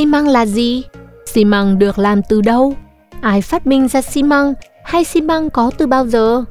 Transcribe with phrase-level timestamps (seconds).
[0.00, 0.82] Xi măng là gì?
[1.26, 2.74] Xi măng được làm từ đâu?
[3.20, 4.54] Ai phát minh ra xi măng
[4.84, 6.44] hay xi măng có từ bao giờ?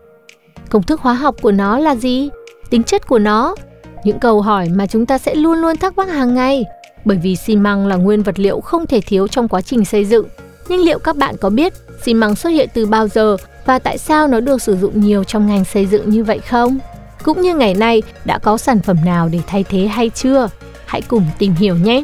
[0.69, 2.29] Công thức hóa học của nó là gì?
[2.69, 3.55] Tính chất của nó?
[4.03, 6.65] Những câu hỏi mà chúng ta sẽ luôn luôn thắc mắc hàng ngày.
[7.05, 10.05] Bởi vì xi măng là nguyên vật liệu không thể thiếu trong quá trình xây
[10.05, 10.27] dựng.
[10.67, 11.73] Nhưng liệu các bạn có biết
[12.03, 15.23] xi măng xuất hiện từ bao giờ và tại sao nó được sử dụng nhiều
[15.23, 16.79] trong ngành xây dựng như vậy không?
[17.23, 20.49] Cũng như ngày nay, đã có sản phẩm nào để thay thế hay chưa?
[20.85, 22.03] Hãy cùng tìm hiểu nhé!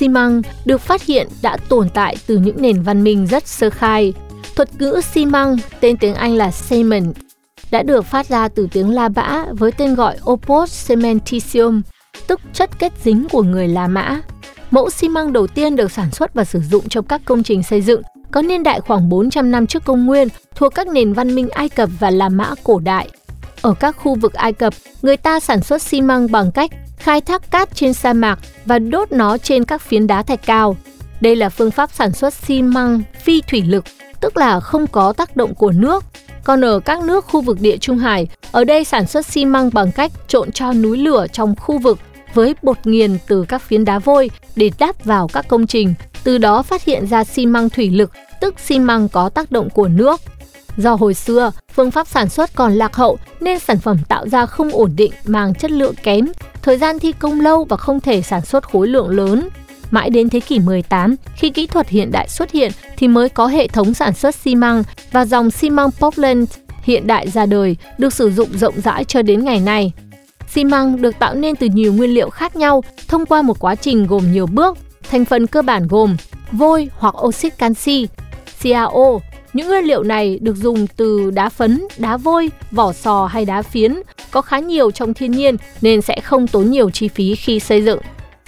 [0.00, 3.70] Xi măng được phát hiện đã tồn tại từ những nền văn minh rất sơ
[3.70, 4.12] khai.
[4.56, 7.16] Thuật ngữ xi măng, tên tiếng Anh là cement,
[7.70, 11.82] đã được phát ra từ tiếng La Mã với tên gọi opus cementitium,
[12.26, 14.20] tức chất kết dính của người La Mã.
[14.70, 17.62] Mẫu xi măng đầu tiên được sản xuất và sử dụng trong các công trình
[17.62, 21.34] xây dựng có niên đại khoảng 400 năm trước công nguyên, thuộc các nền văn
[21.34, 23.08] minh Ai Cập và La Mã cổ đại.
[23.62, 27.20] Ở các khu vực Ai Cập, người ta sản xuất xi măng bằng cách khai
[27.20, 30.76] thác cát trên sa mạc và đốt nó trên các phiến đá thạch cao.
[31.20, 33.84] Đây là phương pháp sản xuất xi măng phi thủy lực,
[34.20, 36.04] tức là không có tác động của nước.
[36.44, 39.70] Còn ở các nước khu vực địa Trung Hải, ở đây sản xuất xi măng
[39.72, 41.98] bằng cách trộn cho núi lửa trong khu vực
[42.34, 46.38] với bột nghiền từ các phiến đá vôi để đắp vào các công trình, từ
[46.38, 49.88] đó phát hiện ra xi măng thủy lực, tức xi măng có tác động của
[49.88, 50.20] nước.
[50.76, 54.46] Do hồi xưa, phương pháp sản xuất còn lạc hậu nên sản phẩm tạo ra
[54.46, 56.26] không ổn định, mang chất lượng kém,
[56.62, 59.48] thời gian thi công lâu và không thể sản xuất khối lượng lớn.
[59.90, 63.46] Mãi đến thế kỷ 18, khi kỹ thuật hiện đại xuất hiện thì mới có
[63.46, 66.50] hệ thống sản xuất xi măng và dòng xi măng Portland
[66.82, 69.92] hiện đại ra đời, được sử dụng rộng rãi cho đến ngày nay.
[70.48, 73.74] Xi măng được tạo nên từ nhiều nguyên liệu khác nhau thông qua một quá
[73.74, 74.78] trình gồm nhiều bước.
[75.10, 76.16] Thành phần cơ bản gồm
[76.52, 78.08] vôi hoặc oxit canxi,
[78.62, 79.18] CaO,
[79.52, 83.62] những nguyên liệu này được dùng từ đá phấn, đá vôi, vỏ sò hay đá
[83.62, 83.94] phiến,
[84.30, 87.82] có khá nhiều trong thiên nhiên nên sẽ không tốn nhiều chi phí khi xây
[87.82, 87.98] dựng.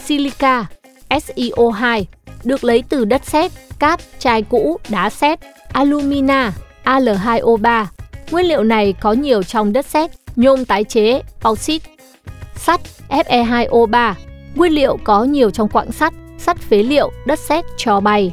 [0.05, 0.67] Silica,
[1.09, 2.05] SiO2,
[2.45, 5.41] được lấy từ đất sét, cát, chai cũ, đá sét,
[5.73, 6.53] alumina,
[6.85, 7.85] Al2O3.
[8.31, 11.83] Nguyên liệu này có nhiều trong đất sét, nhôm tái chế, bauxit,
[12.57, 14.15] sắt, Fe2O3.
[14.55, 18.33] Nguyên liệu có nhiều trong quặng sắt, sắt phế liệu, đất sét trò bay.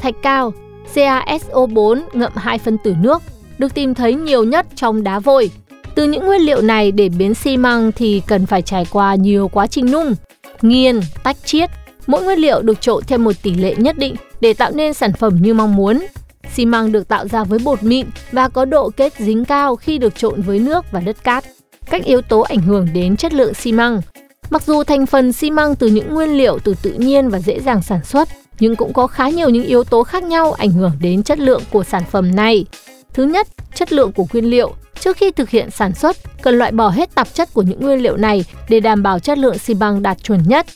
[0.00, 0.52] Thạch cao,
[0.94, 3.22] CaSO4 ngậm hai phân tử nước,
[3.58, 5.50] được tìm thấy nhiều nhất trong đá vôi.
[5.94, 9.48] Từ những nguyên liệu này để biến xi măng thì cần phải trải qua nhiều
[9.48, 10.14] quá trình nung,
[10.62, 11.70] nghiền, tách chiết.
[12.06, 15.12] Mỗi nguyên liệu được trộn theo một tỷ lệ nhất định để tạo nên sản
[15.12, 16.06] phẩm như mong muốn.
[16.54, 19.98] Xi măng được tạo ra với bột mịn và có độ kết dính cao khi
[19.98, 21.44] được trộn với nước và đất cát.
[21.90, 24.00] Các yếu tố ảnh hưởng đến chất lượng xi măng.
[24.50, 27.60] Mặc dù thành phần xi măng từ những nguyên liệu từ tự nhiên và dễ
[27.60, 28.28] dàng sản xuất,
[28.60, 31.62] nhưng cũng có khá nhiều những yếu tố khác nhau ảnh hưởng đến chất lượng
[31.70, 32.64] của sản phẩm này.
[33.12, 34.74] Thứ nhất, chất lượng của nguyên liệu.
[35.00, 38.02] Trước khi thực hiện sản xuất, cần loại bỏ hết tạp chất của những nguyên
[38.02, 40.66] liệu này để đảm bảo chất lượng xi măng đạt chuẩn nhất.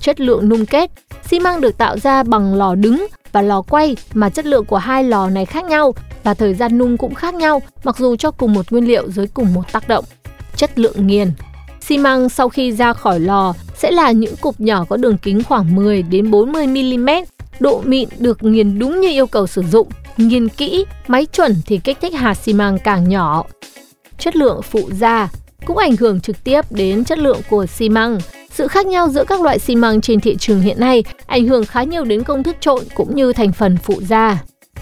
[0.00, 0.90] Chất lượng nung kết.
[1.30, 4.76] Xi măng được tạo ra bằng lò đứng và lò quay mà chất lượng của
[4.76, 8.30] hai lò này khác nhau và thời gian nung cũng khác nhau mặc dù cho
[8.30, 10.04] cùng một nguyên liệu dưới cùng một tác động.
[10.56, 11.32] Chất lượng nghiền.
[11.88, 15.44] Xi măng sau khi ra khỏi lò sẽ là những cục nhỏ có đường kính
[15.44, 17.08] khoảng 10 đến 40 mm.
[17.60, 19.88] Độ mịn được nghiền đúng như yêu cầu sử dụng.
[20.16, 23.44] Nghiền kỹ, máy chuẩn thì kích thích hạt xi măng càng nhỏ.
[24.18, 25.28] Chất lượng phụ gia
[25.66, 28.18] cũng ảnh hưởng trực tiếp đến chất lượng của xi măng.
[28.50, 31.66] Sự khác nhau giữa các loại xi măng trên thị trường hiện nay ảnh hưởng
[31.66, 34.38] khá nhiều đến công thức trộn cũng như thành phần phụ gia.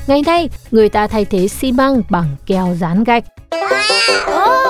[0.07, 3.25] Ngày nay, người ta thay thế xi măng bằng keo dán gạch.
[4.31, 4.67] Oh!